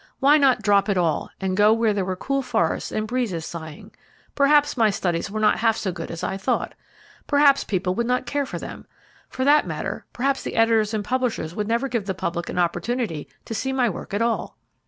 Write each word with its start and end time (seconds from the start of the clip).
Why 0.19 0.39
not 0.39 0.63
drop 0.63 0.89
it 0.89 0.97
all, 0.97 1.29
and 1.39 1.55
go 1.55 1.71
where 1.73 1.93
there 1.93 2.03
were 2.03 2.15
cool 2.15 2.41
forests 2.41 2.91
and 2.91 3.05
breezes 3.05 3.45
sighing? 3.45 3.91
Perhaps 4.33 4.75
my 4.75 4.89
studies 4.89 5.29
were 5.29 5.39
not 5.39 5.59
half 5.59 5.77
so 5.77 5.91
good 5.91 6.09
as 6.09 6.23
I 6.23 6.37
thought! 6.37 6.73
Perhaps 7.27 7.65
people 7.65 7.93
would 7.93 8.07
not 8.07 8.25
care 8.25 8.47
for 8.47 8.57
them! 8.57 8.87
For 9.29 9.45
that 9.45 9.67
matter, 9.67 10.07
perhaps 10.11 10.41
the 10.41 10.55
editors 10.55 10.95
and 10.95 11.05
publishers 11.05 11.55
never 11.55 11.85
would 11.85 11.91
give 11.91 12.07
the 12.07 12.15
public 12.15 12.49
an 12.49 12.57
opportunity 12.57 13.29
to 13.45 13.53
see 13.53 13.71
my 13.71 13.89
work 13.91 14.11
at 14.15 14.23
all! 14.23 14.57